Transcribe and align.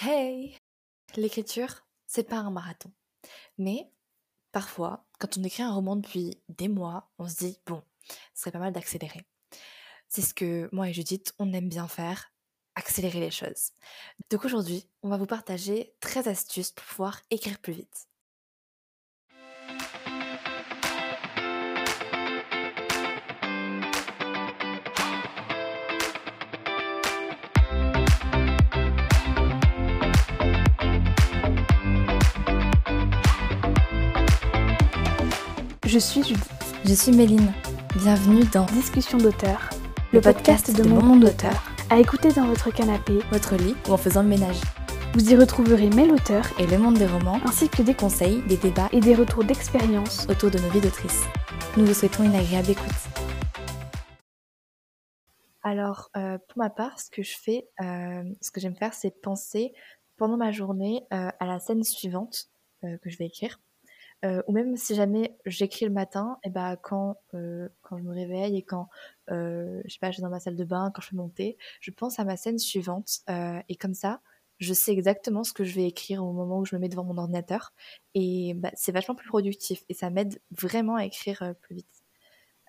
Hey 0.00 0.56
L'écriture, 1.16 1.84
c'est 2.06 2.28
pas 2.28 2.36
un 2.36 2.52
marathon. 2.52 2.92
Mais 3.58 3.90
parfois, 4.52 5.04
quand 5.18 5.36
on 5.36 5.42
écrit 5.42 5.64
un 5.64 5.72
roman 5.72 5.96
depuis 5.96 6.40
des 6.48 6.68
mois, 6.68 7.10
on 7.18 7.28
se 7.28 7.38
dit 7.38 7.58
bon, 7.66 7.82
ce 8.32 8.42
serait 8.42 8.52
pas 8.52 8.60
mal 8.60 8.72
d'accélérer. 8.72 9.26
C'est 10.06 10.22
ce 10.22 10.34
que 10.34 10.68
moi 10.70 10.88
et 10.88 10.92
Judith, 10.92 11.34
on 11.40 11.52
aime 11.52 11.68
bien 11.68 11.88
faire, 11.88 12.32
accélérer 12.76 13.18
les 13.18 13.32
choses. 13.32 13.72
Donc 14.30 14.44
aujourd'hui, 14.44 14.88
on 15.02 15.08
va 15.08 15.16
vous 15.16 15.26
partager 15.26 15.96
13 15.98 16.28
astuces 16.28 16.70
pour 16.70 16.86
pouvoir 16.86 17.20
écrire 17.32 17.58
plus 17.58 17.72
vite. 17.72 18.07
Je 35.88 35.98
suis 35.98 36.22
Judith. 36.22 36.50
Je 36.84 36.92
suis 36.92 37.12
Méline. 37.12 37.50
Bienvenue 37.96 38.44
dans 38.52 38.66
Discussion 38.66 39.16
d'auteur, 39.16 39.70
le 40.12 40.20
podcast 40.20 40.76
de 40.76 40.86
mon 40.86 41.02
monde 41.02 41.20
d'auteur. 41.20 41.64
à 41.88 41.98
écouter 41.98 42.30
dans 42.30 42.46
votre 42.46 42.70
canapé. 42.70 43.20
Votre 43.32 43.56
lit 43.56 43.74
ou 43.88 43.92
en 43.92 43.96
faisant 43.96 44.22
le 44.22 44.28
ménage. 44.28 44.60
Vous 45.14 45.32
y 45.32 45.34
retrouverez 45.34 45.88
mes 45.88 46.12
auteurs 46.12 46.44
Et 46.60 46.66
le 46.66 46.76
monde 46.76 46.98
des 46.98 47.06
romans, 47.06 47.40
ainsi 47.46 47.70
que 47.70 47.80
des 47.80 47.94
conseils 47.94 48.42
des 48.42 48.58
débats 48.58 48.90
et 48.92 49.00
des 49.00 49.14
retours 49.14 49.44
d'expérience. 49.44 50.26
autour 50.28 50.50
de 50.50 50.58
nos 50.58 50.68
vies 50.68 50.82
d'autrices. 50.82 51.24
Nous 51.78 51.86
vous 51.86 51.94
souhaitons 51.94 52.24
une 52.24 52.34
agréable 52.34 52.68
écoute. 52.68 53.08
Alors, 55.62 56.10
euh, 56.18 56.36
pour 56.36 56.58
ma 56.58 56.68
part, 56.68 57.00
ce 57.00 57.08
que 57.08 57.22
je 57.22 57.34
fais, 57.42 57.66
euh, 57.80 58.24
ce 58.42 58.50
que 58.50 58.60
j'aime 58.60 58.76
faire, 58.76 58.92
c'est 58.92 59.22
penser 59.22 59.72
pendant 60.18 60.36
ma 60.36 60.52
journée 60.52 61.06
euh, 61.14 61.30
à 61.40 61.46
la 61.46 61.58
scène 61.58 61.82
suivante 61.82 62.50
euh, 62.84 62.98
que 62.98 63.08
je 63.08 63.16
vais 63.16 63.24
écrire. 63.24 63.58
Euh, 64.24 64.42
ou 64.48 64.52
même 64.52 64.76
si 64.76 64.96
jamais 64.96 65.36
j'écris 65.46 65.84
le 65.86 65.92
matin, 65.92 66.38
et 66.42 66.50
ben 66.50 66.76
quand, 66.76 67.16
euh, 67.34 67.68
quand 67.82 67.98
je 67.98 68.02
me 68.02 68.12
réveille 68.12 68.56
et 68.56 68.62
quand 68.62 68.88
euh, 69.30 69.80
je 69.84 69.92
sais 69.92 69.98
pas, 70.00 70.08
je 70.08 70.14
suis 70.14 70.22
dans 70.22 70.28
ma 70.30 70.40
salle 70.40 70.56
de 70.56 70.64
bain, 70.64 70.90
quand 70.92 71.00
je 71.02 71.08
fais 71.10 71.16
mon 71.16 71.28
thé, 71.28 71.56
je 71.80 71.92
pense 71.92 72.18
à 72.18 72.24
ma 72.24 72.36
scène 72.36 72.58
suivante 72.58 73.20
euh, 73.30 73.60
et 73.68 73.76
comme 73.76 73.94
ça, 73.94 74.20
je 74.58 74.74
sais 74.74 74.92
exactement 74.92 75.44
ce 75.44 75.52
que 75.52 75.62
je 75.64 75.72
vais 75.74 75.86
écrire 75.86 76.24
au 76.24 76.32
moment 76.32 76.58
où 76.58 76.64
je 76.64 76.74
me 76.74 76.80
mets 76.80 76.88
devant 76.88 77.04
mon 77.04 77.16
ordinateur 77.16 77.72
et 78.14 78.54
bah, 78.54 78.72
c'est 78.74 78.90
vachement 78.92 79.14
plus 79.14 79.28
productif 79.28 79.84
et 79.88 79.94
ça 79.94 80.10
m'aide 80.10 80.40
vraiment 80.50 80.96
à 80.96 81.04
écrire 81.04 81.42
euh, 81.42 81.52
plus 81.54 81.76
vite. 81.76 82.02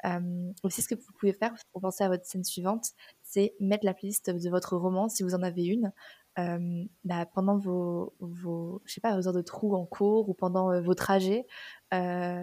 Euh, 0.05 0.53
aussi, 0.63 0.81
ce 0.81 0.87
que 0.87 0.95
vous 0.95 1.13
pouvez 1.19 1.33
faire 1.33 1.53
pour 1.71 1.81
penser 1.81 2.03
à 2.03 2.09
votre 2.09 2.25
scène 2.25 2.43
suivante, 2.43 2.91
c'est 3.21 3.53
mettre 3.59 3.85
la 3.85 3.93
playlist 3.93 4.29
de 4.29 4.49
votre 4.49 4.77
roman, 4.77 5.09
si 5.09 5.23
vous 5.23 5.35
en 5.35 5.43
avez 5.43 5.65
une, 5.65 5.91
euh, 6.39 6.85
bah, 7.03 7.25
pendant 7.25 7.57
vos, 7.57 8.13
vos, 8.19 8.81
je 8.85 8.93
sais 8.93 9.01
pas, 9.01 9.15
vos 9.15 9.27
heures 9.27 9.33
de 9.33 9.41
trou 9.41 9.75
en 9.75 9.85
cours 9.85 10.29
ou 10.29 10.33
pendant 10.33 10.71
euh, 10.71 10.81
vos 10.81 10.93
trajets, 10.93 11.45
euh, 11.93 12.41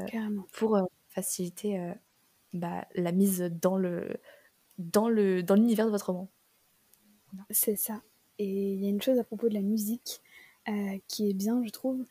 pour 0.53 0.79
faciliter 1.09 1.93
bah, 2.53 2.87
la 2.95 3.13
mise 3.13 3.51
dans 3.61 3.77
le 3.79 4.17
dans 4.79 5.09
le 5.09 5.43
dans 5.43 5.55
l'univers 5.55 5.87
de 5.87 5.91
votre 5.91 6.13
roman. 6.13 6.29
C'est 7.51 7.77
ça. 7.77 8.03
Et 8.39 8.73
il 8.73 8.85
y 8.85 8.87
a 8.87 8.91
une 8.91 9.01
chose 9.01 9.19
à 9.19 9.25
propos 9.25 9.49
de 9.49 9.55
la 9.55 9.63
musique 9.63 10.21
qui 11.07 11.31
est 11.31 11.35
bien, 11.35 11.63
je 11.65 11.71
trouve, 11.71 12.05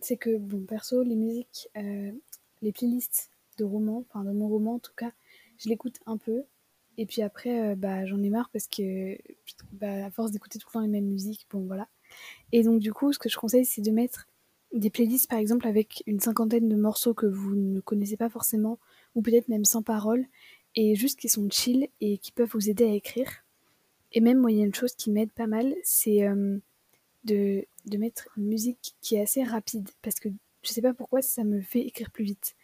c'est 0.00 0.16
que, 0.16 0.38
bon, 0.38 0.64
perso, 0.64 1.02
les 1.02 1.14
musiques, 1.14 1.68
les 1.74 2.72
playlists 2.72 3.30
de 3.58 3.64
romans, 3.64 4.04
enfin 4.08 4.24
de 4.24 4.32
mon 4.32 4.48
roman 4.48 4.74
en 4.74 4.78
tout 4.78 4.94
cas, 4.96 5.12
je 5.58 5.68
l'écoute 5.68 6.00
un 6.06 6.16
peu. 6.16 6.44
Et 6.98 7.06
puis 7.06 7.22
après, 7.22 7.70
euh, 7.70 7.74
bah, 7.76 8.04
j'en 8.06 8.22
ai 8.22 8.28
marre 8.28 8.50
parce 8.52 8.66
que, 8.66 9.16
bah, 9.72 10.06
à 10.06 10.10
force 10.10 10.32
d'écouter 10.32 10.58
tout 10.58 10.66
le 10.68 10.72
temps 10.72 10.80
les 10.80 10.88
mêmes 10.88 11.06
musiques, 11.06 11.46
bon 11.48 11.60
voilà. 11.60 11.88
Et 12.52 12.64
donc, 12.64 12.80
du 12.80 12.92
coup, 12.92 13.12
ce 13.12 13.20
que 13.20 13.28
je 13.28 13.38
conseille, 13.38 13.64
c'est 13.64 13.82
de 13.82 13.92
mettre 13.92 14.26
des 14.74 14.90
playlists, 14.90 15.30
par 15.30 15.38
exemple, 15.38 15.68
avec 15.68 16.02
une 16.06 16.20
cinquantaine 16.20 16.68
de 16.68 16.76
morceaux 16.76 17.14
que 17.14 17.26
vous 17.26 17.54
ne 17.54 17.80
connaissez 17.80 18.16
pas 18.16 18.28
forcément, 18.28 18.78
ou 19.14 19.22
peut-être 19.22 19.48
même 19.48 19.64
sans 19.64 19.82
parole, 19.82 20.26
et 20.74 20.96
juste 20.96 21.20
qui 21.20 21.28
sont 21.28 21.48
chill 21.50 21.88
et 22.00 22.18
qui 22.18 22.32
peuvent 22.32 22.50
vous 22.52 22.68
aider 22.68 22.84
à 22.84 22.92
écrire. 22.92 23.30
Et 24.12 24.20
même, 24.20 24.38
moi, 24.38 24.50
il 24.50 24.58
y 24.58 24.62
a 24.62 24.66
une 24.66 24.74
chose 24.74 24.94
qui 24.94 25.10
m'aide 25.12 25.30
pas 25.30 25.46
mal, 25.46 25.74
c'est 25.84 26.26
euh, 26.26 26.58
de, 27.24 27.64
de 27.86 27.96
mettre 27.96 28.28
une 28.36 28.46
musique 28.48 28.96
qui 29.00 29.14
est 29.14 29.20
assez 29.20 29.44
rapide, 29.44 29.88
parce 30.02 30.18
que 30.18 30.28
je 30.62 30.72
sais 30.72 30.82
pas 30.82 30.94
pourquoi 30.94 31.22
ça 31.22 31.44
me 31.44 31.60
fait 31.60 31.80
écrire 31.80 32.10
plus 32.10 32.24
vite. 32.24 32.56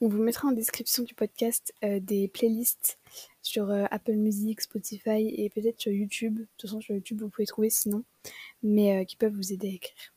On 0.00 0.08
vous 0.08 0.22
mettra 0.22 0.48
en 0.48 0.52
description 0.52 1.02
du 1.02 1.14
podcast 1.14 1.74
euh, 1.84 2.00
des 2.00 2.28
playlists 2.28 2.98
sur 3.42 3.70
euh, 3.70 3.84
Apple 3.90 4.14
Music, 4.14 4.60
Spotify 4.60 5.28
et 5.28 5.50
peut-être 5.50 5.80
sur 5.80 5.92
YouTube. 5.92 6.38
De 6.38 6.48
toute 6.56 6.68
façon, 6.68 6.80
sur 6.80 6.94
YouTube, 6.94 7.20
vous 7.20 7.28
pouvez 7.28 7.46
trouver 7.46 7.70
sinon, 7.70 8.04
mais 8.62 9.00
euh, 9.00 9.04
qui 9.04 9.16
peuvent 9.16 9.34
vous 9.34 9.52
aider 9.52 9.68
à 9.68 9.72
écrire. 9.72 10.14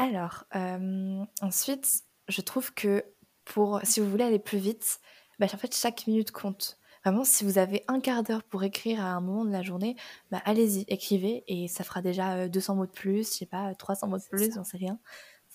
Alors, 0.00 0.44
euh, 0.56 1.22
ensuite, 1.42 2.04
je 2.28 2.40
trouve 2.40 2.72
que 2.72 3.04
pour 3.44 3.80
si 3.84 4.00
vous 4.00 4.08
voulez 4.08 4.24
aller 4.24 4.38
plus 4.38 4.56
vite, 4.56 4.98
bah, 5.38 5.46
en 5.52 5.58
fait, 5.58 5.76
chaque 5.76 6.06
minute 6.06 6.30
compte. 6.30 6.78
Vraiment, 7.04 7.22
si 7.22 7.44
vous 7.44 7.58
avez 7.58 7.84
un 7.86 8.00
quart 8.00 8.22
d'heure 8.22 8.42
pour 8.42 8.64
écrire 8.64 9.00
à 9.04 9.10
un 9.10 9.20
moment 9.20 9.44
de 9.44 9.50
la 9.50 9.62
journée, 9.62 9.96
bah, 10.30 10.40
allez-y, 10.46 10.86
écrivez 10.88 11.44
et 11.48 11.68
ça 11.68 11.84
fera 11.84 12.00
déjà 12.00 12.32
euh, 12.36 12.48
200 12.48 12.76
mots 12.76 12.86
de 12.86 12.90
plus, 12.90 13.30
je 13.30 13.38
sais 13.40 13.46
pas, 13.46 13.74
300 13.74 14.08
mots 14.08 14.16
de 14.16 14.24
plus, 14.30 14.54
j'en 14.54 14.64
sais 14.64 14.78
rien. 14.78 14.98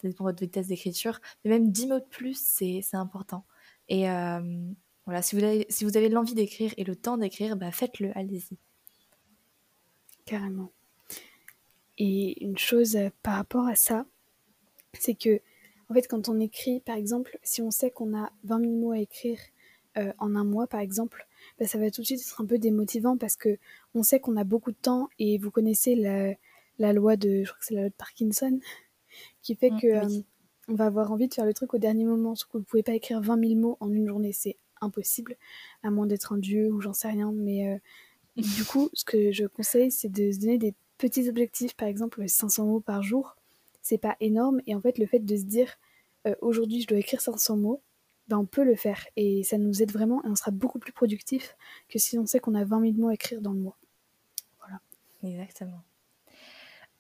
Dépend 0.10 0.26
de 0.26 0.30
votre 0.30 0.40
vitesse 0.42 0.68
d'écriture. 0.68 1.20
Mais 1.44 1.52
même 1.52 1.72
10 1.72 1.88
mots 1.88 2.00
de 2.00 2.06
plus, 2.06 2.38
c'est 2.40 2.82
important. 2.94 3.46
Et 3.90 4.08
voilà, 5.06 5.22
si 5.22 5.36
vous 5.36 5.44
avez, 5.44 5.66
si 5.70 5.86
avez 5.86 6.10
l'envie 6.10 6.34
d'écrire 6.34 6.74
et 6.78 6.84
le 6.84 6.96
temps 6.96 7.18
d'écrire, 7.18 7.56
bah, 7.56 7.72
faites-le, 7.72 8.12
allez-y. 8.18 8.58
Carrément. 10.26 10.72
Et 11.98 12.44
une 12.44 12.58
chose 12.58 12.96
euh, 12.96 13.10
par 13.22 13.36
rapport 13.36 13.68
à 13.68 13.76
ça, 13.76 14.06
c'est 14.94 15.14
que, 15.14 15.40
en 15.90 15.94
fait, 15.94 16.08
quand 16.08 16.28
on 16.28 16.40
écrit, 16.40 16.80
par 16.80 16.96
exemple, 16.96 17.38
si 17.44 17.62
on 17.62 17.70
sait 17.70 17.92
qu'on 17.92 18.18
a 18.18 18.32
20 18.44 18.62
000 18.62 18.72
mots 18.74 18.92
à 18.92 19.00
écrire 19.00 19.40
euh, 19.98 20.12
en 20.18 20.36
un 20.36 20.44
mois, 20.44 20.66
par 20.66 20.80
exemple, 20.80 21.28
bah, 21.60 21.68
ça 21.68 21.78
va 21.78 21.92
tout 21.92 22.02
de 22.02 22.08
suite 22.08 22.22
être 22.22 22.42
un 22.42 22.46
peu 22.46 22.58
démotivant 22.58 23.18
parce 23.18 23.36
que 23.36 23.60
on 23.94 24.02
sait 24.02 24.20
qu'on 24.20 24.36
a 24.36 24.44
beaucoup 24.44 24.72
de 24.72 24.78
temps 24.78 25.10
et 25.20 25.38
vous 25.38 25.52
connaissez 25.52 25.96
la, 25.96 26.34
la 26.80 26.92
loi 26.92 27.16
de, 27.16 27.44
je 27.44 27.50
crois 27.50 27.60
que 27.60 27.66
c'est 27.66 27.76
la 27.76 27.82
loi 27.82 27.90
de 27.90 27.96
Parkinson, 27.96 28.60
qui 29.42 29.56
fait 29.56 29.72
Mm, 29.72 29.78
que 29.78 29.88
oui. 29.88 30.20
euh, 30.20 30.22
on 30.68 30.74
va 30.76 30.86
avoir 30.88 31.12
envie 31.12 31.28
de 31.28 31.34
faire 31.34 31.46
le 31.46 31.54
truc 31.54 31.74
au 31.74 31.78
dernier 31.78 32.06
moment. 32.06 32.36
Sauf 32.36 32.50
que 32.52 32.58
vous 32.58 32.64
pouvez 32.64 32.84
pas 32.84 32.94
écrire 32.94 33.22
20 33.22 33.40
000 33.48 33.60
mots 33.60 33.78
en 33.80 33.92
une 33.92 34.08
journée, 34.08 34.32
c'est 34.34 34.58
impossible, 34.82 35.38
à 35.84 35.92
moins 35.92 36.08
d'être 36.08 36.34
un 36.34 36.38
dieu 36.38 36.72
ou 36.72 36.82
j'en 36.82 36.94
sais 36.94 37.08
rien. 37.10 37.32
Mais 37.34 37.70
euh, 37.74 37.78
du 38.38 38.64
coup, 38.66 38.90
ce 38.94 39.06
que 39.06 39.32
je 39.32 39.46
conseille, 39.46 39.92
c'est 39.92 40.10
de 40.10 40.32
se 40.32 40.40
donner 40.40 40.58
des 40.58 40.74
petits 40.98 41.30
objectifs, 41.30 41.76
par 41.76 41.88
exemple 41.88 42.28
500 42.28 42.66
mots 42.66 42.80
par 42.82 43.04
jour. 43.04 43.36
C'est 43.82 43.98
pas 44.00 44.16
énorme, 44.20 44.62
et 44.68 44.76
en 44.76 44.82
fait, 44.82 44.98
le 44.98 45.06
fait 45.06 45.20
de 45.20 45.36
se 45.38 45.44
dire 45.44 45.70
euh, 46.28 46.36
aujourd'hui 46.42 46.82
je 46.82 46.88
dois 46.88 46.98
écrire 47.00 47.22
500 47.22 47.58
mots, 47.58 47.82
ben, 48.28 48.38
on 48.40 48.46
peut 48.48 48.64
le 48.64 48.76
faire, 48.76 49.06
et 49.16 49.44
ça 49.44 49.58
nous 49.60 49.84
aide 49.84 49.92
vraiment, 49.92 50.24
et 50.26 50.28
on 50.28 50.36
sera 50.36 50.52
beaucoup 50.52 50.80
plus 50.80 50.94
productif 50.94 51.56
que 51.90 52.00
si 52.00 52.18
on 52.18 52.26
sait 52.26 52.40
qu'on 52.40 52.56
a 52.56 52.64
20 52.66 52.82
000 52.82 52.94
mots 52.98 53.10
à 53.10 53.14
écrire 53.14 53.42
dans 53.42 53.54
le 53.54 53.60
mois. 53.60 53.78
Exactement. 55.24 55.84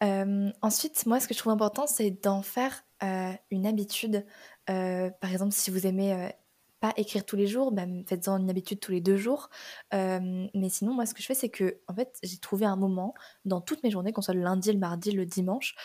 Euh, 0.05 0.51
ensuite, 0.61 1.05
moi, 1.05 1.19
ce 1.19 1.27
que 1.27 1.33
je 1.33 1.39
trouve 1.39 1.53
important, 1.53 1.87
c'est 1.87 2.11
d'en 2.11 2.41
faire 2.41 2.83
euh, 3.03 3.31
une 3.51 3.65
habitude. 3.65 4.25
Euh, 4.69 5.09
par 5.21 5.31
exemple, 5.31 5.53
si 5.53 5.71
vous 5.71 5.87
aimez 5.87 6.31
pas 6.79 6.93
écrire 6.97 7.25
tous 7.25 7.35
les 7.35 7.47
jours, 7.47 7.71
bah, 7.71 7.85
faites-en 8.07 8.37
une 8.37 8.49
habitude 8.49 8.79
tous 8.79 8.91
les 8.91 9.01
deux 9.01 9.17
jours. 9.17 9.49
Mais 9.91 10.69
sinon, 10.69 10.93
moi, 10.93 11.05
ce 11.05 11.13
que 11.13 11.21
je 11.21 11.27
fais, 11.27 11.33
c'est 11.33 11.49
que, 11.49 11.79
en 11.87 11.95
fait, 11.95 12.17
j'ai 12.23 12.37
trouvé 12.37 12.65
un 12.65 12.75
moment 12.75 13.13
dans 13.45 13.61
toutes 13.61 13.83
mes 13.83 13.91
journées, 13.91 14.11
qu'on 14.13 14.21
soit 14.21 14.33
le 14.33 14.41
lundi, 14.41 14.71
le 14.71 14.79
mardi, 14.79 15.11
le 15.11 15.25
dimanche, 15.25 15.75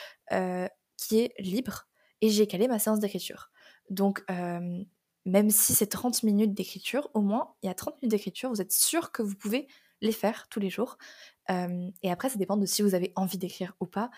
qui 0.96 1.20
est 1.20 1.32
libre, 1.38 1.86
et 2.20 2.28
j'ai 2.28 2.46
calé 2.46 2.68
ma 2.68 2.78
séance 2.78 3.00
d'écriture. 3.00 3.50
Donc, 3.88 4.24
même 5.26 5.50
si 5.50 5.74
c'est 5.74 5.86
30 5.86 6.22
minutes 6.22 6.54
d'écriture, 6.54 7.10
au 7.14 7.20
moins, 7.20 7.54
il 7.62 7.66
y 7.66 7.70
a 7.70 7.74
30 7.74 8.02
minutes 8.02 8.10
d'écriture, 8.10 8.50
vous 8.50 8.60
êtes 8.60 8.72
sûr 8.72 9.12
que 9.12 9.22
vous 9.22 9.36
pouvez 9.36 9.68
les 10.00 10.12
faire 10.12 10.48
tous 10.48 10.60
les 10.60 10.70
jours. 10.70 10.98
Et 11.48 12.10
après, 12.10 12.28
ça 12.28 12.38
dépend 12.38 12.56
de 12.56 12.66
si 12.66 12.82
vous 12.82 12.94
avez 12.94 13.12
envie 13.16 13.38
d'écrire 13.38 13.74
ou 13.80 13.86
pas. 13.86 14.10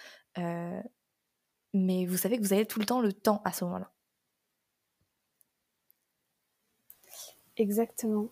Mais 1.75 2.07
vous 2.07 2.17
savez 2.17 2.37
que 2.37 2.43
vous 2.43 2.53
avez 2.53 2.67
tout 2.67 2.79
le 2.81 2.87
temps 2.87 3.01
le 3.01 3.13
temps 3.13 3.41
à 3.45 3.53
ce 3.53 3.65
moment-là. 3.65 3.91
Exactement. 7.57 8.29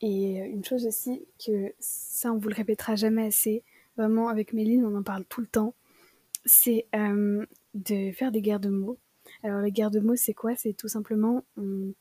Et 0.00 0.38
une 0.38 0.64
chose 0.64 0.86
aussi, 0.86 1.26
que 1.44 1.72
ça, 1.78 2.32
on 2.32 2.38
vous 2.38 2.48
le 2.48 2.54
répétera 2.54 2.96
jamais 2.96 3.26
assez, 3.26 3.62
vraiment, 3.96 4.28
avec 4.28 4.52
Méline, 4.52 4.84
on 4.84 4.96
en 4.96 5.02
parle 5.02 5.24
tout 5.26 5.40
le 5.40 5.46
temps, 5.46 5.74
c'est 6.44 6.88
de 6.92 8.12
faire 8.12 8.32
des 8.32 8.42
guerres 8.42 8.60
de 8.60 8.68
mots. 8.68 8.98
Alors, 9.44 9.60
les 9.60 9.70
guerres 9.70 9.92
de 9.92 10.00
mots, 10.00 10.16
c'est 10.16 10.34
quoi? 10.34 10.56
C'est 10.56 10.72
tout 10.72 10.88
simplement, 10.88 11.44
on, 11.56 11.94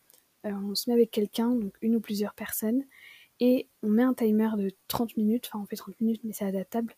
on 0.43 0.73
se 0.73 0.89
met 0.89 0.95
avec 0.95 1.11
quelqu'un, 1.11 1.53
donc 1.55 1.77
une 1.81 1.95
ou 1.95 2.01
plusieurs 2.01 2.33
personnes, 2.33 2.83
et 3.41 3.67
on 3.81 3.89
met 3.89 4.03
un 4.03 4.13
timer 4.13 4.51
de 4.55 4.71
30 4.87 5.17
minutes, 5.17 5.49
enfin, 5.51 5.61
on 5.63 5.65
fait 5.65 5.75
30 5.75 5.99
minutes, 5.99 6.21
mais 6.23 6.31
c'est 6.31 6.45
adaptable. 6.45 6.95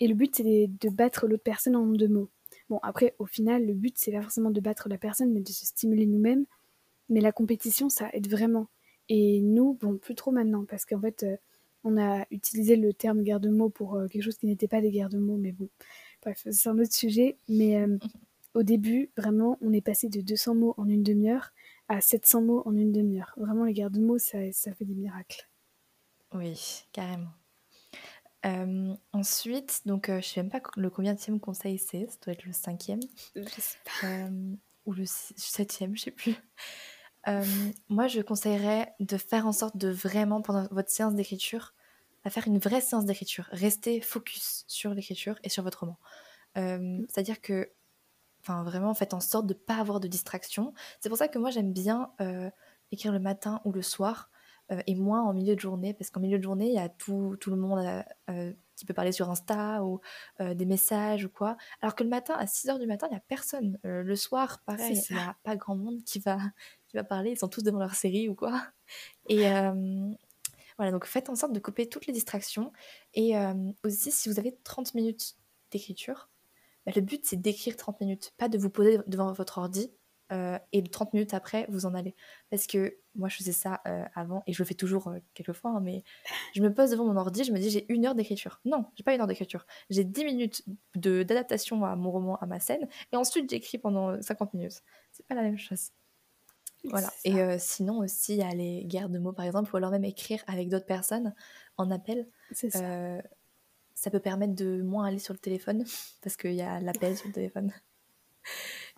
Et 0.00 0.08
le 0.08 0.14
but, 0.14 0.34
c'est 0.34 0.42
de, 0.42 0.66
de 0.66 0.88
battre 0.88 1.28
l'autre 1.28 1.42
personne 1.44 1.76
en 1.76 1.80
nombre 1.84 1.98
de 1.98 2.06
mots. 2.06 2.30
Bon, 2.70 2.80
après, 2.82 3.14
au 3.18 3.26
final, 3.26 3.66
le 3.66 3.74
but, 3.74 3.94
c'est 3.98 4.10
pas 4.10 4.22
forcément 4.22 4.50
de 4.50 4.60
battre 4.60 4.88
la 4.88 4.96
personne, 4.96 5.32
mais 5.32 5.40
de 5.40 5.48
se 5.48 5.66
stimuler 5.66 6.06
nous-mêmes. 6.06 6.46
Mais 7.10 7.20
la 7.20 7.30
compétition, 7.30 7.90
ça 7.90 8.08
aide 8.14 8.28
vraiment. 8.28 8.68
Et 9.10 9.42
nous, 9.42 9.74
bon, 9.74 9.98
plus 9.98 10.14
trop 10.14 10.32
maintenant, 10.32 10.64
parce 10.64 10.86
qu'en 10.86 11.00
fait, 11.00 11.22
euh, 11.24 11.36
on 11.84 11.98
a 11.98 12.24
utilisé 12.30 12.76
le 12.76 12.94
terme 12.94 13.22
garde-mots 13.22 13.68
pour 13.68 14.00
quelque 14.10 14.22
chose 14.22 14.38
qui 14.38 14.46
n'était 14.46 14.68
pas 14.68 14.80
des 14.80 14.90
garde-mots, 14.90 15.36
mais 15.36 15.52
bon, 15.52 15.68
bref, 16.22 16.46
c'est 16.50 16.68
un 16.68 16.78
autre 16.78 16.94
sujet. 16.94 17.36
Mais 17.48 17.86
au 18.54 18.62
début, 18.64 19.10
vraiment, 19.16 19.58
on 19.60 19.72
est 19.72 19.82
passé 19.82 20.08
de 20.08 20.20
200 20.20 20.54
mots 20.54 20.74
en 20.78 20.88
une 20.88 21.02
demi-heure 21.02 21.52
à 21.88 22.00
700 22.00 22.42
mots 22.42 22.62
en 22.64 22.74
une 22.74 22.90
demi-heure. 22.92 23.34
Vraiment, 23.36 23.64
les 23.64 23.74
garde-mots, 23.74 24.18
ça, 24.18 24.38
ça 24.52 24.72
fait 24.74 24.84
des 24.84 24.94
miracles. 24.94 25.46
Oui, 26.36 26.84
carrément. 26.92 27.30
Euh, 28.44 28.94
ensuite, 29.12 29.82
donc 29.86 30.08
euh, 30.08 30.20
je 30.20 30.26
sais 30.26 30.42
même 30.42 30.50
pas 30.50 30.60
le 30.76 30.90
combien 30.90 31.14
de 31.14 31.38
conseil 31.38 31.78
c'est, 31.78 32.06
ça 32.08 32.16
doit 32.22 32.34
être 32.34 32.44
le 32.44 32.52
cinquième. 32.52 33.00
Euh, 34.04 34.54
ou 34.84 34.92
le 34.92 35.04
septième, 35.06 35.96
je 35.96 36.02
sais 36.02 36.10
plus. 36.10 36.36
moi, 37.88 38.06
je 38.06 38.20
conseillerais 38.20 38.94
de 39.00 39.16
faire 39.16 39.46
en 39.46 39.52
sorte 39.52 39.76
de 39.76 39.88
vraiment, 39.88 40.42
pendant 40.42 40.68
votre 40.70 40.90
séance 40.90 41.14
d'écriture, 41.14 41.74
à 42.24 42.30
faire 42.30 42.46
une 42.46 42.58
vraie 42.58 42.80
séance 42.80 43.04
d'écriture. 43.04 43.48
Restez 43.50 44.00
focus 44.00 44.64
sur 44.68 44.94
l'écriture 44.94 45.36
et 45.42 45.48
sur 45.48 45.62
votre 45.62 45.80
roman. 45.80 45.98
C'est-à-dire 46.54 47.40
que, 47.40 47.72
enfin, 48.42 48.62
vraiment, 48.62 48.94
faites 48.94 49.12
en 49.12 49.20
sorte 49.20 49.46
de 49.46 49.54
ne 49.54 49.58
pas 49.58 49.76
avoir 49.76 49.98
de 49.98 50.08
distraction. 50.08 50.72
C'est 51.00 51.08
pour 51.08 51.18
ça 51.18 51.26
que 51.28 51.38
moi, 51.38 51.50
j'aime 51.50 51.72
bien 51.72 52.12
écrire 52.92 53.12
le 53.12 53.18
matin 53.18 53.60
ou 53.64 53.72
le 53.72 53.82
soir 53.82 54.30
euh, 54.72 54.82
et 54.86 54.94
moins 54.94 55.22
en 55.22 55.32
milieu 55.32 55.54
de 55.54 55.60
journée, 55.60 55.94
parce 55.94 56.10
qu'en 56.10 56.20
milieu 56.20 56.38
de 56.38 56.42
journée, 56.42 56.66
il 56.66 56.74
y 56.74 56.78
a 56.78 56.88
tout, 56.88 57.36
tout 57.40 57.50
le 57.50 57.56
monde 57.56 57.78
euh, 57.78 58.02
euh, 58.30 58.52
qui 58.74 58.84
peut 58.84 58.94
parler 58.94 59.12
sur 59.12 59.30
Insta 59.30 59.84
ou 59.84 60.00
des 60.38 60.66
messages 60.66 61.24
ou 61.24 61.30
quoi. 61.30 61.56
Alors 61.80 61.94
que 61.94 62.04
le 62.04 62.10
matin, 62.10 62.34
à 62.34 62.44
6h 62.44 62.78
du 62.78 62.86
matin, 62.86 63.06
il 63.08 63.12
n'y 63.12 63.16
a 63.16 63.22
personne. 63.26 63.78
le 63.84 64.16
soir, 64.16 64.62
pareil, 64.66 65.00
il 65.08 65.16
n'y 65.16 65.22
a 65.22 65.34
pas 65.44 65.56
grand 65.56 65.76
monde 65.76 66.02
qui 66.04 66.18
va, 66.18 66.38
qui 66.86 66.96
va 66.98 67.02
parler, 67.02 67.30
ils 67.30 67.38
sont 67.38 67.48
tous 67.48 67.62
devant 67.62 67.78
leur 67.78 67.94
série 67.94 68.28
ou 68.28 68.34
quoi. 68.34 68.62
Et 69.30 69.44
voilà, 70.76 70.92
donc 70.92 71.06
faites 71.06 71.30
en 71.30 71.36
sorte 71.36 71.54
de 71.54 71.58
couper 71.58 71.88
toutes 71.88 72.06
les 72.06 72.12
distractions. 72.12 72.70
Et 73.14 73.32
aussi, 73.82 74.12
si 74.12 74.28
vous 74.28 74.38
avez 74.38 74.58
30 74.62 74.92
minutes 74.92 75.36
d'écriture, 75.70 76.28
bah, 76.84 76.92
le 76.94 77.00
but 77.00 77.24
c'est 77.24 77.40
d'écrire 77.40 77.76
30 77.76 78.02
minutes, 78.02 78.34
pas 78.36 78.50
de 78.50 78.58
vous 78.58 78.68
poser 78.68 78.98
devant 79.06 79.32
votre 79.32 79.56
ordi 79.56 79.90
euh, 80.32 80.58
et 80.72 80.82
30 80.82 81.12
minutes 81.14 81.34
après, 81.34 81.66
vous 81.68 81.86
en 81.86 81.94
allez. 81.94 82.14
Parce 82.50 82.66
que 82.66 82.96
moi, 83.14 83.28
je 83.28 83.36
faisais 83.36 83.52
ça 83.52 83.80
euh, 83.86 84.04
avant, 84.14 84.42
et 84.46 84.52
je 84.52 84.62
le 84.62 84.66
fais 84.66 84.74
toujours 84.74 85.08
euh, 85.08 85.18
quelques 85.34 85.52
fois, 85.52 85.70
hein, 85.70 85.80
mais 85.80 86.02
je 86.54 86.62
me 86.62 86.72
pose 86.72 86.90
devant 86.90 87.04
mon 87.04 87.16
ordi, 87.16 87.44
je 87.44 87.52
me 87.52 87.58
dis 87.58 87.70
j'ai 87.70 87.86
une 87.92 88.06
heure 88.06 88.14
d'écriture. 88.14 88.60
Non, 88.64 88.86
j'ai 88.96 89.04
pas 89.04 89.14
une 89.14 89.20
heure 89.20 89.26
d'écriture. 89.26 89.66
J'ai 89.88 90.04
10 90.04 90.24
minutes 90.24 90.64
d'adaptation 90.94 91.84
à 91.84 91.94
mon 91.96 92.10
roman, 92.10 92.36
à 92.36 92.46
ma 92.46 92.60
scène, 92.60 92.88
et 93.12 93.16
ensuite 93.16 93.48
j'écris 93.48 93.78
pendant 93.78 94.20
50 94.20 94.54
minutes. 94.54 94.82
C'est 95.12 95.26
pas 95.26 95.34
la 95.34 95.42
même 95.42 95.58
chose. 95.58 95.90
Voilà. 96.84 97.10
Et 97.24 97.58
sinon 97.58 97.98
aussi, 97.98 98.34
il 98.34 98.38
y 98.38 98.42
a 98.42 98.54
les 98.54 98.84
guerres 98.84 99.08
de 99.08 99.18
mots, 99.18 99.32
par 99.32 99.44
exemple, 99.44 99.72
ou 99.72 99.76
alors 99.76 99.90
même 99.90 100.04
écrire 100.04 100.44
avec 100.46 100.68
d'autres 100.68 100.86
personnes 100.86 101.34
en 101.78 101.90
appel. 101.90 102.28
Ça. 102.52 102.68
ça 103.94 104.10
peut 104.10 104.20
permettre 104.20 104.54
de 104.54 104.82
moins 104.82 105.06
aller 105.06 105.18
sur 105.18 105.34
le 105.34 105.38
téléphone, 105.38 105.84
parce 106.22 106.36
qu'il 106.36 106.54
y 106.54 106.62
a 106.62 106.80
l'appel 106.80 107.16
sur 107.16 107.26
le 107.28 107.32
téléphone 107.32 107.72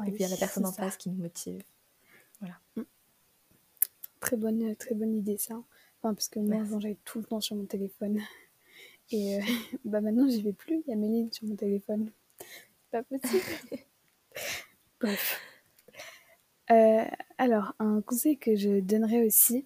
et 0.06 0.10
puis 0.10 0.20
il 0.20 0.22
y 0.22 0.24
a 0.24 0.28
la 0.28 0.36
personne 0.36 0.66
en 0.66 0.72
face 0.72 0.96
qui 0.96 1.10
nous 1.10 1.20
motive. 1.20 1.62
Voilà. 2.40 2.56
Mm. 2.76 2.82
Très 4.20 4.36
bonne, 4.36 4.76
très 4.76 4.94
bonne 4.94 5.14
idée 5.14 5.36
ça. 5.36 5.54
Enfin, 6.00 6.14
parce 6.14 6.28
que 6.28 6.38
moi, 6.40 6.64
j'avais 6.78 6.98
tout 7.04 7.18
le 7.18 7.24
temps 7.24 7.40
sur 7.40 7.56
mon 7.56 7.64
téléphone. 7.64 8.20
Et 9.10 9.36
euh, 9.36 9.40
bah 9.84 10.00
maintenant, 10.00 10.28
j'y 10.28 10.42
vais 10.42 10.52
plus. 10.52 10.82
Il 10.86 10.90
y 10.90 10.92
a 10.92 10.96
Méline 10.96 11.32
sur 11.32 11.46
mon 11.46 11.56
téléphone. 11.56 12.10
C'est 12.38 12.90
pas 12.90 13.02
possible. 13.02 13.42
Bref. 15.00 15.40
Euh, 16.70 17.04
alors, 17.38 17.74
un 17.78 18.02
conseil 18.02 18.36
que 18.36 18.56
je 18.56 18.80
donnerais 18.80 19.26
aussi, 19.26 19.64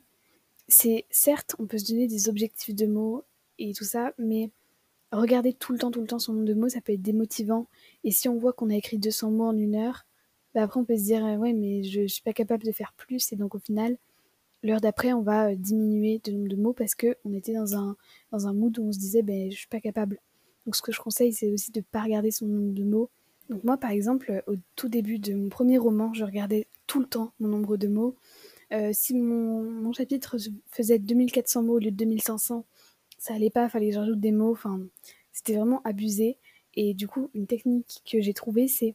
c'est 0.69 1.05
certes, 1.11 1.57
on 1.59 1.67
peut 1.67 1.79
se 1.79 1.91
donner 1.91 2.07
des 2.07 2.29
objectifs 2.29 2.75
de 2.75 2.87
mots 2.87 3.25
et 3.59 3.73
tout 3.75 3.85
ça, 3.85 4.13
mais 4.19 4.51
regarder 5.11 5.53
tout 5.53 5.73
le 5.73 5.79
temps, 5.79 5.91
tout 5.91 6.01
le 6.01 6.07
temps 6.07 6.21
son 6.21 6.33
nombre 6.33 6.47
de 6.47 6.55
mots, 6.55 6.69
ça 6.69 6.81
peut 6.81 6.93
être 6.93 7.03
démotivant. 7.03 7.67
Et 8.05 8.13
si 8.13 8.29
on 8.29 8.39
voit 8.39 8.53
qu'on 8.53 8.71
a 8.71 8.77
écrit 8.77 8.99
200 8.99 9.31
mots 9.33 9.49
en 9.49 9.57
une 9.57 9.75
heure, 9.75 10.07
bah, 10.55 10.63
après 10.63 10.81
on 10.81 10.85
peut 10.85 10.97
se 10.97 11.05
dire 11.05 11.25
euh, 11.25 11.37
ouais 11.37 11.53
mais 11.53 11.83
je, 11.83 12.07
suis 12.07 12.23
pas 12.23 12.33
capable 12.33 12.65
de 12.65 12.73
faire 12.73 12.93
plus. 12.97 13.33
Et 13.33 13.37
donc 13.37 13.55
au 13.55 13.59
final 13.59 13.97
l'heure 14.63 14.81
d'après 14.81 15.13
on 15.13 15.23
va 15.23 15.49
euh, 15.51 15.55
diminuer 15.57 16.21
de 16.25 16.33
nombre 16.33 16.49
de 16.49 16.57
mots 16.57 16.73
parce 16.73 16.95
que 16.95 17.17
on 17.25 17.33
était 17.33 17.55
dans 17.55 17.75
un 17.77 17.97
dans 18.31 18.47
un 18.47 18.53
mood 18.53 18.79
où 18.79 18.85
on 18.85 18.93
se 18.93 18.99
disait 18.99 19.23
ben 19.23 19.51
je 19.51 19.57
suis 19.57 19.69
pas 19.69 19.81
capable. 19.81 20.19
Donc 20.67 20.77
ce 20.77 20.83
que 20.83 20.93
je 20.93 21.01
conseille 21.01 21.33
c'est 21.33 21.51
aussi 21.51 21.73
de 21.73 21.81
pas 21.81 22.03
regarder 22.03 22.31
son 22.31 22.47
nombre 22.47 22.75
de 22.75 22.85
mots. 22.85 23.11
Donc 23.49 23.65
moi 23.65 23.77
par 23.79 23.91
exemple 23.91 24.43
au 24.47 24.55
tout 24.77 24.89
début 24.89 25.19
de 25.19 25.35
mon 25.35 25.49
premier 25.49 25.79
roman 25.79 26.13
je 26.13 26.25
regardais 26.25 26.67
tout 26.87 27.01
le 27.01 27.07
temps 27.07 27.33
mon 27.41 27.49
nombre 27.49 27.77
de 27.77 27.89
mots. 27.89 28.17
Euh, 28.73 28.91
si 28.93 29.15
mon, 29.15 29.63
mon, 29.63 29.93
chapitre 29.93 30.37
faisait 30.71 30.99
2400 30.99 31.63
mots 31.63 31.75
au 31.75 31.79
lieu 31.79 31.91
de 31.91 31.97
2500 31.97 32.65
ça 33.19 33.35
allait 33.35 33.51
pas 33.51 33.69
fallait 33.69 33.89
que 33.89 33.95
j'ajoute 33.95 34.21
des 34.21 34.33
mots. 34.33 34.53
Enfin 34.53 34.81
c'était 35.33 35.57
vraiment 35.57 35.81
abusé. 35.85 36.37
Et 36.75 36.95
du 36.95 37.09
coup 37.09 37.31
une 37.35 37.47
technique 37.47 38.03
que 38.11 38.21
j'ai 38.21 38.35
trouvée 38.35 38.69
c'est 38.69 38.95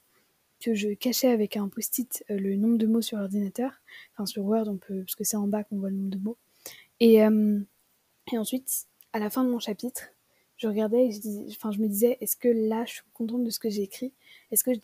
que 0.60 0.74
je 0.74 0.90
cachais 0.90 1.30
avec 1.30 1.58
un 1.58 1.70
post-it 1.70 2.24
euh, 2.30 2.38
le 2.38 2.56
nombre 2.56 2.78
de 2.78 2.88
mots 2.88 3.02
sur 3.02 3.18
l'ordinateur. 3.18 3.72
Enfin, 4.14 4.26
sur 4.26 4.44
Word, 4.44 4.68
on 4.68 4.78
peut, 4.78 5.02
parce 5.02 5.16
que 5.16 5.24
c'est 5.24 5.38
en 5.38 5.48
bas 5.48 5.64
qu'on 5.64 5.78
voit 5.78 5.90
le 5.90 5.98
nombre 5.98 6.10
de 6.10 6.18
mots. 6.18 6.38
Et, 7.00 7.24
euh, 7.24 7.60
ensuite, 8.34 8.88
à 9.14 9.20
la 9.20 9.30
fin 9.30 9.44
de 9.44 9.50
mon 9.50 9.60
chapitre, 9.60 10.10
je 10.58 10.68
regardais 10.68 11.08
et 11.08 11.12
je, 11.12 11.20
je 11.20 11.80
me 11.80 11.88
disais, 11.88 12.18
est-ce 12.20 12.36
que 12.36 12.48
là, 12.48 12.84
je 12.86 12.94
suis 12.94 13.02
contente 13.14 13.44
de 13.44 13.50
ce 13.50 13.60
que 13.60 13.70
j'ai 13.70 13.84
écrit? 13.84 14.14
Est-ce 14.52 14.64
que 14.64 14.74
j'ai 14.74 14.82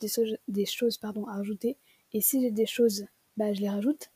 des, 0.48 0.66
choses 0.66 1.00
à 1.02 1.12
rajouter? 1.32 1.78
Et 2.14 2.22
si 2.22 2.42
j'ai 2.42 2.52
des 2.52 2.68
choses, 2.68 3.06
bah, 3.38 3.54
je 3.54 3.62
les 3.62 3.70
rajoute. 3.70 4.12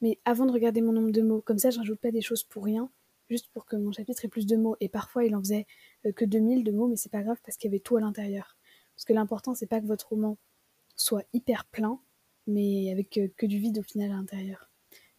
Mais 0.00 0.18
avant 0.24 0.46
de 0.46 0.52
regarder 0.52 0.80
mon 0.80 0.92
nombre 0.92 1.10
de 1.10 1.20
mots, 1.20 1.42
comme 1.42 1.58
ça, 1.58 1.70
je 1.70 1.78
rajoute 1.78 1.98
pas 1.98 2.12
des 2.12 2.22
choses 2.22 2.44
pour 2.44 2.64
rien, 2.64 2.90
juste 3.28 3.48
pour 3.52 3.66
que 3.66 3.76
mon 3.76 3.92
chapitre 3.92 4.24
ait 4.24 4.28
plus 4.28 4.46
de 4.46 4.56
mots. 4.56 4.76
Et 4.80 4.88
parfois, 4.88 5.24
il 5.24 5.34
en 5.34 5.40
faisait 5.40 5.66
euh, 6.06 6.12
que 6.12 6.24
2000 6.24 6.64
de 6.64 6.72
mots, 6.72 6.86
mais 6.86 6.96
c'est 6.96 7.12
pas 7.12 7.22
grave 7.22 7.38
parce 7.44 7.56
qu'il 7.56 7.70
y 7.70 7.74
avait 7.74 7.80
tout 7.80 7.96
à 7.96 8.00
l'intérieur. 8.00 8.56
Parce 8.94 9.04
que 9.04 9.12
l'important, 9.12 9.54
c'est 9.54 9.66
pas 9.66 9.80
que 9.80 9.86
votre 9.86 10.10
roman 10.10 10.38
soit 11.00 11.24
hyper 11.32 11.64
plein, 11.64 11.98
mais 12.46 12.90
avec 12.92 13.16
euh, 13.16 13.28
que 13.36 13.46
du 13.46 13.58
vide 13.58 13.78
au 13.78 13.82
final 13.82 14.10
à 14.10 14.14
l'intérieur. 14.14 14.70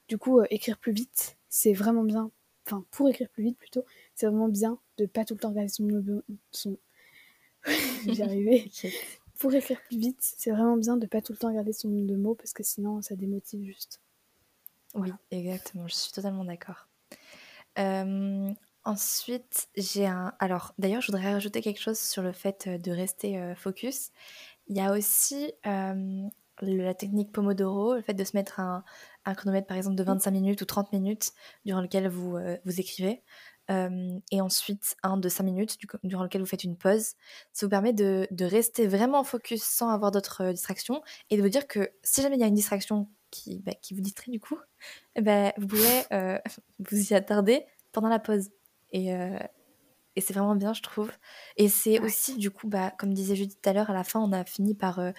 Du 0.07 0.17
coup, 0.17 0.39
euh, 0.39 0.45
écrire 0.51 0.77
plus 0.77 0.91
vite, 0.91 1.37
c'est 1.49 1.73
vraiment 1.73 2.03
bien. 2.03 2.31
Enfin, 2.67 2.85
pour 2.91 3.09
écrire 3.09 3.29
plus 3.29 3.43
vite 3.43 3.57
plutôt, 3.57 3.83
c'est 4.13 4.27
vraiment 4.27 4.47
bien 4.47 4.79
de 4.97 5.07
pas 5.07 5.25
tout 5.25 5.33
le 5.33 5.39
temps 5.39 5.49
regarder 5.49 5.69
son. 5.69 6.23
son... 6.51 6.77
J'y 8.07 8.21
arrivais. 8.21 8.69
pour 9.39 9.53
écrire 9.55 9.81
plus 9.87 9.97
vite, 9.97 10.19
c'est 10.21 10.51
vraiment 10.51 10.77
bien 10.77 10.97
de 10.97 11.07
pas 11.07 11.21
tout 11.21 11.31
le 11.33 11.39
temps 11.39 11.49
regarder 11.49 11.73
son 11.73 11.89
nombre 11.89 12.07
de 12.07 12.15
mots 12.15 12.35
parce 12.35 12.53
que 12.53 12.61
sinon 12.61 13.01
ça 13.01 13.15
démotive 13.15 13.65
juste. 13.65 13.99
Oui, 14.93 15.09
exactement, 15.31 15.87
je 15.87 15.95
suis 15.95 16.11
totalement 16.11 16.45
d'accord. 16.45 16.87
Euh, 17.79 18.53
ensuite, 18.83 19.69
j'ai 19.75 20.05
un. 20.05 20.35
Alors, 20.37 20.75
d'ailleurs, 20.77 21.01
je 21.01 21.07
voudrais 21.07 21.33
rajouter 21.33 21.61
quelque 21.61 21.81
chose 21.81 21.97
sur 21.97 22.21
le 22.21 22.33
fait 22.33 22.69
de 22.69 22.91
rester 22.91 23.55
focus. 23.55 24.11
Il 24.71 24.77
y 24.77 24.79
a 24.79 24.93
aussi 24.93 25.51
la 25.65 26.93
technique 26.93 27.33
Pomodoro, 27.33 27.95
le 27.95 28.01
fait 28.01 28.13
de 28.13 28.23
se 28.23 28.37
mettre 28.37 28.61
un, 28.61 28.85
chronomètre 29.35 29.67
par 29.67 29.75
exemple 29.75 29.97
de 29.97 30.03
25 30.03 30.31
minutes 30.31 30.61
ou 30.61 30.65
30 30.65 30.93
minutes 30.93 31.33
durant 31.65 31.81
lequel 31.81 32.07
vous, 32.07 32.37
vous 32.63 32.79
écrivez. 32.79 33.21
et 33.69 34.41
ensuite 34.41 34.95
un 35.03 35.17
de 35.17 35.27
5 35.27 35.43
minutes 35.43 35.77
durant 36.05 36.23
lequel 36.23 36.39
vous 36.39 36.47
faites 36.47 36.63
une 36.63 36.77
pause. 36.77 37.15
Ça 37.51 37.65
vous 37.65 37.69
permet 37.69 37.91
de, 37.91 38.27
rester 38.45 38.87
vraiment 38.87 39.25
focus 39.25 39.61
sans 39.61 39.89
avoir 39.89 40.11
d'autres 40.11 40.53
distractions 40.53 41.01
et 41.29 41.35
de 41.35 41.41
vous 41.41 41.49
dire 41.49 41.67
que 41.67 41.91
si 42.01 42.21
jamais 42.21 42.37
il 42.37 42.39
y 42.39 42.45
a 42.45 42.47
une 42.47 42.53
distraction 42.53 43.09
qui, 43.29 43.59
bah, 43.59 43.73
qui 43.81 43.93
vous 43.93 44.01
distrait 44.01 44.31
du 44.31 44.39
coup, 44.39 44.57
eh 45.17 45.21
ben, 45.21 45.51
vous 45.57 45.67
pouvez 45.67 46.03
vous 46.79 47.11
y 47.11 47.13
attarder 47.13 47.65
pendant 47.91 48.07
la 48.07 48.19
pause. 48.19 48.51
Et, 48.93 49.13
et 50.15 50.21
c'est 50.21 50.33
vraiment 50.33 50.55
bien, 50.55 50.73
je 50.73 50.81
trouve. 50.81 51.11
Et 51.57 51.69
c'est 51.69 51.99
aussi, 51.99 52.37
du 52.37 52.51
coup, 52.51 52.67
bah, 52.67 52.91
comme 52.97 53.13
disait 53.13 53.35
Judith 53.35 53.59
tout 53.61 53.69
à 53.69 53.73
l'heure, 53.73 53.89
à 53.89 53.93
la 53.93 54.03
fin, 54.03 54.19
on 54.19 54.31
a 54.31 54.43
fini 54.43 54.75
par 54.75 54.99
euh, 54.99 55.11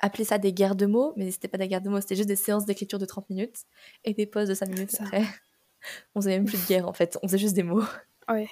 appeler 0.00 0.24
ça 0.24 0.38
des 0.38 0.52
guerres 0.52 0.74
de 0.74 0.86
mots, 0.86 1.12
mais 1.16 1.30
c'était 1.30 1.48
pas 1.48 1.58
des 1.58 1.68
guerres 1.68 1.82
de 1.82 1.88
mots, 1.88 2.00
c'était 2.00 2.16
juste 2.16 2.28
des 2.28 2.36
séances 2.36 2.66
d'écriture 2.66 2.98
de 2.98 3.06
30 3.06 3.30
minutes 3.30 3.64
et 4.04 4.14
des 4.14 4.26
pauses 4.26 4.48
de 4.48 4.54
5 4.54 4.68
minutes 4.68 4.96
après. 5.00 5.24
On 6.14 6.20
faisait 6.20 6.32
même 6.32 6.44
plus 6.44 6.60
de 6.62 6.68
guerre 6.68 6.88
en 6.88 6.92
fait, 6.92 7.18
on 7.24 7.26
faisait 7.26 7.38
juste 7.38 7.54
des 7.54 7.64
mots. 7.64 7.82
Ouais, 8.28 8.48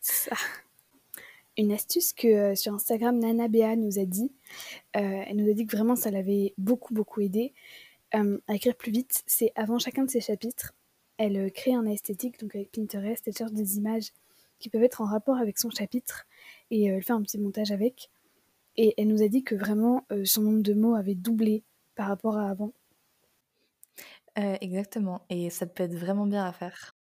c'est 0.00 0.30
ça. 0.30 0.36
Une 1.58 1.72
astuce 1.72 2.12
que 2.12 2.28
euh, 2.28 2.54
sur 2.54 2.72
Instagram, 2.72 3.18
Nana 3.18 3.48
Béa 3.48 3.74
nous 3.74 3.98
a 3.98 4.04
dit, 4.04 4.32
euh, 4.96 5.24
elle 5.26 5.36
nous 5.36 5.50
a 5.50 5.54
dit 5.54 5.66
que 5.66 5.76
vraiment 5.76 5.96
ça 5.96 6.12
l'avait 6.12 6.54
beaucoup, 6.58 6.94
beaucoup 6.94 7.20
aidé 7.20 7.52
à 8.12 8.54
écrire 8.54 8.76
plus 8.76 8.92
vite, 8.92 9.22
c'est 9.26 9.52
avant 9.56 9.78
chacun 9.78 10.04
de 10.04 10.10
ses 10.10 10.20
chapitres, 10.20 10.74
elle 11.16 11.50
crée 11.50 11.74
un 11.74 11.86
esthétique, 11.86 12.38
donc 12.38 12.54
avec 12.54 12.70
Pinterest, 12.70 13.22
elle 13.26 13.36
cherche 13.36 13.52
des 13.52 13.78
images 13.78 14.12
qui 14.62 14.70
peuvent 14.70 14.82
être 14.82 15.02
en 15.02 15.06
rapport 15.06 15.36
avec 15.36 15.58
son 15.58 15.68
chapitre 15.70 16.24
et 16.70 16.90
euh, 16.90 16.96
elle 16.96 17.02
fait 17.02 17.12
un 17.12 17.22
petit 17.22 17.38
montage 17.38 17.72
avec. 17.72 18.10
Et 18.76 18.94
elle 18.96 19.08
nous 19.08 19.22
a 19.22 19.28
dit 19.28 19.44
que 19.44 19.54
vraiment 19.54 20.06
euh, 20.12 20.24
son 20.24 20.42
nombre 20.42 20.62
de 20.62 20.72
mots 20.72 20.94
avait 20.94 21.14
doublé 21.14 21.64
par 21.94 22.08
rapport 22.08 22.38
à 22.38 22.48
avant. 22.48 22.72
Euh, 24.38 24.56
exactement, 24.62 25.26
et 25.28 25.50
ça 25.50 25.66
peut 25.66 25.82
être 25.82 25.94
vraiment 25.94 26.26
bien 26.26 26.46
à 26.46 26.52
faire. 26.52 26.96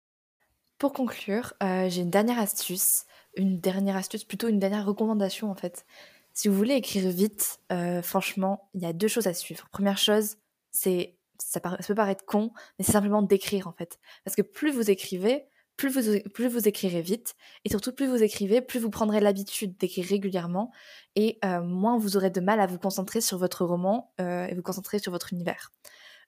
Pour 0.77 0.91
conclure, 0.91 1.53
j'ai 1.61 2.01
une 2.01 2.09
dernière 2.09 2.39
astuce, 2.39 3.05
une 3.37 3.59
dernière 3.59 3.95
astuce, 3.95 4.23
plutôt 4.23 4.47
une 4.47 4.57
dernière 4.57 4.85
recommandation 4.85 5.51
en 5.51 5.55
fait. 5.55 5.85
Si 6.33 6.47
vous 6.47 6.55
voulez 6.55 6.73
écrire 6.73 7.07
vite, 7.11 7.59
franchement, 8.01 8.67
il 8.73 8.81
y 8.81 8.87
a 8.87 8.91
deux 8.91 9.07
choses 9.07 9.27
à 9.27 9.35
suivre. 9.35 9.69
Première 9.69 9.99
chose, 9.99 10.37
c'est 10.71 11.15
ça, 11.37 11.59
ça, 11.61 11.87
peut 11.87 11.95
paraître 11.95 12.25
con, 12.25 12.51
mais 12.77 12.85
c'est 12.85 12.93
simplement 12.93 13.21
d'écrire 13.21 13.67
en 13.67 13.73
fait. 13.73 13.99
Parce 14.23 14.35
que 14.35 14.41
plus 14.41 14.71
vous 14.71 14.89
écrivez, 14.89 15.45
plus 15.81 16.47
vous, 16.47 16.67
écrirez 16.67 17.01
vite, 17.01 17.35
et 17.65 17.69
surtout 17.69 17.91
plus 17.91 18.05
vous 18.05 18.21
écrivez, 18.21 18.61
plus 18.61 18.79
vous 18.79 18.91
prendrez 18.91 19.19
l'habitude 19.19 19.77
d'écrire 19.77 20.05
régulièrement, 20.05 20.71
et 21.15 21.39
euh, 21.43 21.61
moins 21.61 21.97
vous 21.97 22.17
aurez 22.17 22.29
de 22.29 22.39
mal 22.39 22.59
à 22.59 22.67
vous 22.67 22.77
concentrer 22.77 23.19
sur 23.19 23.39
votre 23.39 23.65
roman 23.65 24.13
euh, 24.21 24.45
et 24.45 24.53
vous 24.53 24.61
concentrer 24.61 24.99
sur 24.99 25.11
votre 25.11 25.33
univers. 25.33 25.71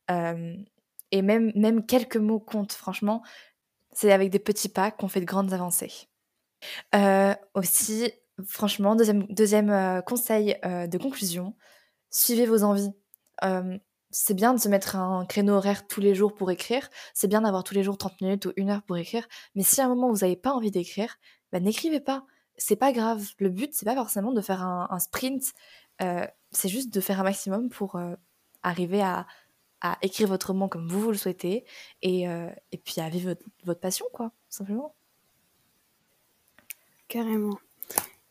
Euh, 0.10 0.56
et 1.12 1.22
même, 1.22 1.52
même 1.56 1.86
quelques 1.86 2.18
mots 2.18 2.40
comptent, 2.40 2.74
franchement, 2.74 3.22
c'est 3.92 4.12
avec 4.12 4.32
des 4.32 4.40
petits 4.40 4.70
pas 4.70 4.90
qu'on 4.90 5.08
fait 5.08 5.20
de 5.22 5.26
grandes 5.26 5.54
avancées. 5.54 6.08
aussi, 7.54 8.12
franchement, 8.44 8.96
deuxième 8.96 10.02
conseil 10.08 10.58
de 10.64 10.98
conclusion, 10.98 11.56
suivez 12.10 12.48
vos 12.48 12.64
envies 12.64 12.94
c'est 14.14 14.36
bien 14.36 14.54
de 14.54 14.60
se 14.60 14.70
mettre 14.70 14.96
un 14.96 15.26
créneau 15.26 15.56
horaire 15.56 15.88
tous 15.88 16.00
les 16.00 16.14
jours 16.14 16.36
pour 16.36 16.52
écrire, 16.52 16.88
c'est 17.16 17.28
bien 17.28 17.42
d'avoir 17.42 17.64
tous 17.64 17.74
les 17.74 17.84
jours 17.84 17.98
30 17.98 18.22
minutes 18.22 18.46
ou 18.46 18.54
une 18.56 18.70
heure 18.70 18.84
pour 18.84 18.96
écrire, 18.96 19.28
mais 19.56 19.64
si 19.64 19.82
à 19.82 19.86
un 19.86 19.88
moment 19.90 20.10
vous 20.12 20.20
n'avez 20.20 20.36
pas 20.36 20.54
envie 20.54 20.72
d'écrire, 20.72 21.18
bah, 21.52 21.60
n'écrivez 21.60 22.00
pas. 22.00 22.26
C'est 22.56 22.76
pas 22.76 22.92
grave. 22.92 23.28
Le 23.40 23.50
but, 23.50 23.74
c'est 23.74 23.86
pas 23.86 23.96
forcément 23.96 24.32
de 24.32 24.42
faire 24.42 24.62
un, 24.62 25.00
sprint, 25.00 25.54
euh, 26.02 26.28
c'est 26.52 26.70
juste 26.70 26.94
de 26.94 27.02
faire 27.02 27.20
un 27.20 27.24
maximum 27.24 27.70
pour 27.70 27.96
euh, 27.96 28.16
arriver 28.62 29.02
à, 29.02 29.26
écrire 30.02 30.30
votre 30.30 30.48
roman 30.48 30.70
comme 30.70 30.88
vous, 30.88 31.02
vous 31.02 31.12
le 31.12 31.18
souhaitez 31.18 31.66
et, 32.02 32.30
euh, 32.30 32.50
puis 32.86 33.02
à 33.02 33.10
vivre 33.10 33.32
votre, 33.32 33.44
votre 33.66 33.82
passion, 33.82 34.06
quoi, 34.14 34.32
simplement. 34.48 34.96
Carrément. 37.10 37.58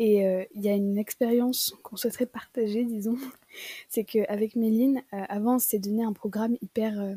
Et 0.05 0.27
euh, 0.27 0.45
il 0.57 0.65
y 0.65 0.69
a 0.69 0.75
une 0.75 0.99
expérience 0.99 1.77
qu'on 1.85 1.95
souhaiterait 1.95 2.27
partager, 2.27 2.85
disons, 2.85 3.17
c'est 3.89 4.03
qu'avec 4.03 4.57
Méline, 4.57 5.05
euh, 5.13 5.23
avant, 5.29 5.55
on 5.55 5.59
s'est 5.61 5.79
donné 5.79 6.03
un 6.03 6.13
programme 6.13 6.57
hyper 6.61 7.01
euh, 7.01 7.15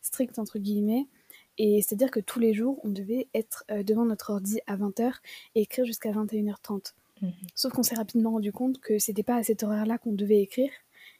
strict, 0.00 0.38
entre 0.38 0.58
guillemets, 0.58 1.08
et 1.58 1.82
c'est-à-dire 1.82 2.10
que 2.10 2.20
tous 2.20 2.40
les 2.40 2.54
jours, 2.54 2.80
on 2.84 2.88
devait 2.88 3.28
être 3.34 3.64
devant 3.84 4.06
notre 4.06 4.30
ordi 4.30 4.60
à 4.66 4.78
20h 4.78 5.12
et 5.54 5.60
écrire 5.60 5.84
jusqu'à 5.84 6.10
21h30. 6.10 6.94
Mmh 7.20 7.28
Sauf 7.54 7.74
qu'on 7.74 7.82
s'est 7.82 7.96
rapidement 7.96 8.30
rendu 8.30 8.50
compte 8.50 8.80
que 8.80 8.98
c'était 8.98 9.22
pas 9.22 9.36
à 9.36 9.42
cet 9.42 9.62
horaire-là 9.62 9.98
qu'on 9.98 10.14
devait 10.14 10.40
écrire, 10.40 10.70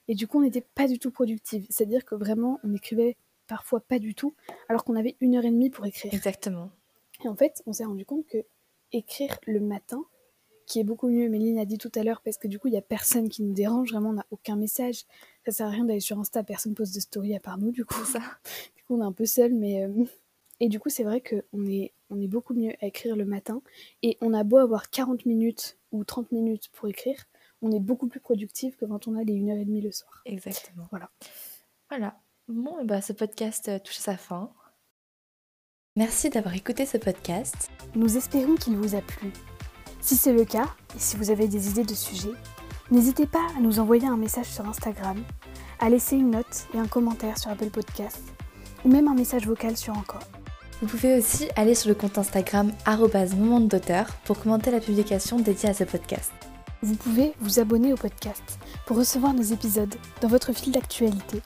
et 0.09 0.15
du 0.15 0.27
coup, 0.27 0.39
on 0.39 0.43
n'était 0.43 0.65
pas 0.75 0.89
du 0.89 0.99
tout 0.99 1.11
productive. 1.11 1.67
C'est-à-dire 1.69 2.07
que 2.07 2.15
vraiment, 2.15 2.59
on 2.65 2.73
écrivait 2.73 3.19
parfois 3.49 3.81
pas 3.81 3.99
du 3.99 4.15
tout, 4.15 4.35
alors 4.71 4.83
qu'on 4.83 4.97
avait 4.97 5.17
une 5.21 5.37
heure 5.37 5.45
et 5.45 5.51
demie 5.51 5.69
pour 5.69 5.85
écrire. 5.85 6.15
Exactement. 6.15 6.71
Et 7.23 7.29
en 7.29 7.37
fait, 7.37 7.63
on 7.67 7.75
s'est 7.75 7.85
rendu 7.85 8.07
compte 8.07 8.27
que 8.27 8.39
écrire 8.93 9.39
le 9.47 9.61
matin, 9.61 10.07
qui 10.73 10.81
est 10.81 10.85
beaucoup 10.85 11.09
mieux. 11.09 11.29
Méline 11.29 11.59
a 11.59 11.67
dit 11.67 11.77
tout 11.77 11.93
à 11.95 12.03
l'heure, 12.03 12.23
parce 12.23 12.39
que 12.39 12.49
du 12.49 12.59
coup, 12.59 12.69
il 12.69 12.71
n'y 12.71 12.79
a 12.79 12.83
personne 12.83 13.29
qui 13.29 13.43
nous 13.43 13.53
dérange, 13.53 13.93
vraiment, 13.93 14.09
on 14.09 14.15
n'a 14.15 14.27
aucun 14.31 14.57
message. 14.57 15.05
Ça 15.45 15.53
sert 15.53 15.67
à 15.67 15.71
rien 15.71 15.85
d'aller 15.85 16.01
sur 16.01 16.19
Insta, 16.19 16.43
personne 16.43 16.75
poste 16.75 16.95
de 16.95 17.01
story 17.01 17.37
à 17.37 17.41
part 17.41 17.59
nous, 17.59 17.73
du 17.73 17.85
coup. 17.85 18.03
Ça. 18.05 18.21
Du 18.77 18.83
coup, 18.85 18.97
on 18.97 19.03
est 19.03 19.07
un 19.07 19.13
peu 19.13 19.27
seul, 19.27 19.53
mais. 19.53 19.85
Euh, 19.85 20.05
et 20.61 20.69
du 20.69 20.81
coup, 20.81 20.89
c'est 20.89 21.05
vrai 21.05 21.21
qu'on 21.21 21.67
est, 21.67 21.93
on 22.09 22.21
est 22.21 22.27
beaucoup 22.27 22.55
mieux 22.55 22.73
à 22.81 22.87
écrire 22.87 23.17
le 23.17 23.27
matin. 23.27 23.61
Et 24.03 24.17
on 24.23 24.33
a 24.33 24.45
beau 24.45 24.57
avoir 24.57 24.89
40 24.89 25.27
minutes 25.27 25.79
ou 25.93 26.05
30 26.05 26.33
minutes 26.33 26.71
pour 26.73 26.89
écrire, 26.89 27.17
on 27.61 27.71
est 27.71 27.81
beaucoup 27.81 28.07
plus 28.09 28.21
productif 28.21 28.77
que 28.77 28.87
quand 28.87 29.07
on 29.07 29.17
a 29.17 29.25
les 29.25 29.35
1h30 29.35 29.83
le 29.83 29.93
soir. 29.93 30.23
Exactement. 30.25 30.87
Voilà. 30.91 31.11
Voilà. 31.91 32.19
Bon, 32.49 32.79
et 32.81 32.85
bah, 32.85 33.03
ce 33.03 33.13
podcast 33.13 33.69
euh, 33.69 33.79
touche 33.79 33.99
à 33.99 34.03
sa 34.03 34.17
fin. 34.17 34.51
Merci 35.97 36.31
d'avoir 36.31 36.55
écouté 36.55 36.87
ce 36.87 36.97
podcast. 36.97 37.71
Nous 37.95 38.17
espérons 38.17 38.55
qu'il 38.55 38.77
vous 38.77 38.95
a 38.95 39.03
plu. 39.03 39.33
Si 40.03 40.17
c'est 40.17 40.33
le 40.33 40.45
cas, 40.45 40.67
et 40.97 40.99
si 40.99 41.17
vous 41.17 41.31
avez 41.31 41.47
des 41.47 41.69
idées 41.69 41.85
de 41.85 41.95
sujets, 41.95 42.35
n'hésitez 42.91 43.25
pas 43.25 43.47
à 43.57 43.61
nous 43.61 43.79
envoyer 43.79 44.09
un 44.09 44.17
message 44.17 44.47
sur 44.47 44.69
Instagram, 44.69 45.23
à 45.79 45.89
laisser 45.89 46.17
une 46.17 46.33
note 46.33 46.67
et 46.75 46.79
un 46.79 46.89
commentaire 46.89 47.39
sur 47.39 47.53
Apple 47.53 47.71
Podcast, 47.71 48.21
ou 48.85 48.89
même 48.89 49.07
un 49.07 49.15
message 49.15 49.47
vocal 49.47 49.77
sur 49.77 49.97
Encore. 49.97 50.27
Vous 50.81 50.89
pouvez 50.89 51.17
aussi 51.17 51.49
aller 51.55 51.77
sur 51.77 51.89
le 51.89 51.95
compte 51.95 52.19
Instagram 52.19 52.73
moment 53.37 53.61
d'auteur 53.61 54.07
pour 54.25 54.41
commenter 54.41 54.73
la 54.73 54.81
publication 54.81 55.39
dédiée 55.39 55.69
à 55.69 55.75
ce 55.75 55.85
podcast. 55.85 56.33
Vous 56.83 56.97
pouvez 56.97 57.33
vous 57.39 57.61
abonner 57.61 57.93
au 57.93 57.97
podcast 57.97 58.59
pour 58.87 58.97
recevoir 58.97 59.35
nos 59.35 59.43
épisodes 59.43 59.95
dans 60.21 60.27
votre 60.27 60.53
fil 60.53 60.73
d'actualité, 60.73 61.41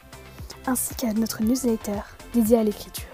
ainsi 0.67 0.95
qu'à 0.95 1.13
notre 1.13 1.43
newsletter 1.43 2.01
dédiée 2.33 2.57
à 2.57 2.65
l'écriture. 2.65 3.05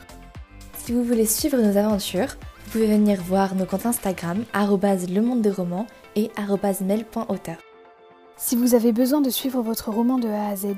Si 0.79 0.93
vous 0.93 1.03
voulez 1.03 1.27
suivre 1.27 1.59
nos 1.59 1.77
aventures, 1.77 2.37
pouvez 2.73 2.87
venir 2.87 3.21
voir 3.23 3.55
nos 3.55 3.67
comptes 3.67 3.85
Instagram, 3.85 4.47
le 4.55 5.21
monde 5.21 5.43
des 5.43 5.51
romans 5.51 5.87
et 6.17 6.31
mail.auteur. 6.81 7.57
Si 8.39 8.57
vous 8.57 8.75
avez 8.75 8.93
besoin 8.93 9.21
de 9.21 9.29
suivre 9.29 9.61
votre 9.61 9.91
roman 9.91 10.17
de 10.17 10.29
A 10.29 10.49
à 10.49 10.57
Z, 10.57 10.69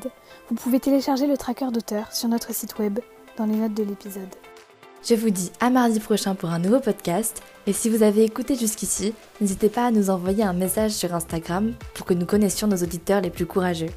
vous 0.48 0.56
pouvez 0.56 0.80
télécharger 0.80 1.28
le 1.28 1.36
tracker 1.36 1.70
d'auteur 1.70 2.12
sur 2.12 2.28
notre 2.28 2.52
site 2.52 2.80
web 2.80 2.98
dans 3.38 3.46
les 3.46 3.54
notes 3.54 3.74
de 3.74 3.84
l'épisode. 3.84 4.34
Je 5.08 5.14
vous 5.14 5.30
dis 5.30 5.52
à 5.60 5.70
mardi 5.70 6.00
prochain 6.00 6.34
pour 6.34 6.48
un 6.48 6.58
nouveau 6.58 6.80
podcast 6.80 7.40
et 7.68 7.72
si 7.72 7.88
vous 7.88 8.02
avez 8.02 8.24
écouté 8.24 8.56
jusqu'ici, 8.56 9.14
n'hésitez 9.40 9.68
pas 9.68 9.86
à 9.86 9.90
nous 9.92 10.10
envoyer 10.10 10.42
un 10.42 10.52
message 10.52 10.90
sur 10.90 11.14
Instagram 11.14 11.74
pour 11.94 12.06
que 12.06 12.14
nous 12.14 12.26
connaissions 12.26 12.66
nos 12.66 12.82
auditeurs 12.82 13.20
les 13.20 13.30
plus 13.30 13.46
courageux. 13.46 13.90